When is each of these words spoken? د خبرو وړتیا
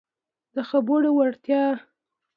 د 0.55 0.57
خبرو 0.69 1.09
وړتیا 1.17 1.63